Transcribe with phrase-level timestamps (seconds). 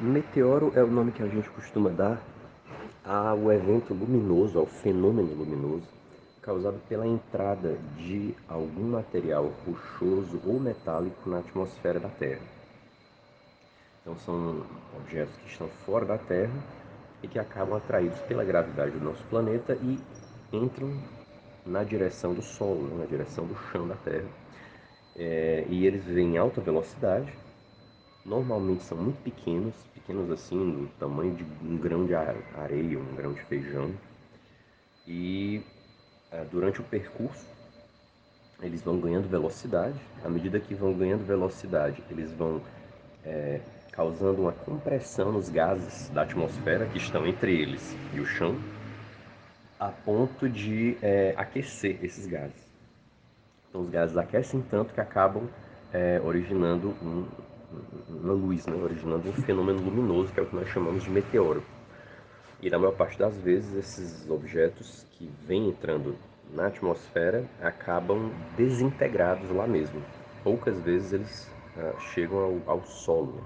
[0.00, 2.22] Meteoro é o nome que a gente costuma dar
[3.04, 5.88] ao evento luminoso, ao fenômeno luminoso,
[6.40, 12.42] causado pela entrada de algum material rochoso ou metálico na atmosfera da Terra.
[14.00, 14.62] Então são
[14.96, 16.54] objetos que estão fora da Terra
[17.20, 19.98] e que acabam atraídos pela gravidade do nosso planeta e
[20.52, 20.96] entram
[21.66, 24.28] na direção do Sol, né, na direção do chão da Terra.
[25.16, 27.32] É, e eles vêm em alta velocidade
[28.28, 33.32] normalmente são muito pequenos, pequenos assim, do tamanho de um grão de areia, um grão
[33.32, 33.90] de feijão.
[35.06, 35.62] E
[36.30, 37.46] é, durante o percurso,
[38.60, 39.98] eles vão ganhando velocidade.
[40.22, 42.60] À medida que vão ganhando velocidade, eles vão
[43.24, 43.60] é,
[43.92, 48.56] causando uma compressão nos gases da atmosfera que estão entre eles e o chão,
[49.80, 52.68] a ponto de é, aquecer esses gases.
[53.68, 55.48] Então, os gases aquecem tanto que acabam
[55.92, 57.26] é, originando um,
[58.28, 61.62] na luz, né, originando um fenômeno luminoso que é o que nós chamamos de meteoro.
[62.60, 66.16] E na maior parte das vezes esses objetos que vêm entrando
[66.52, 70.02] na atmosfera acabam desintegrados lá mesmo.
[70.42, 73.42] Poucas vezes eles ah, chegam ao, ao solo.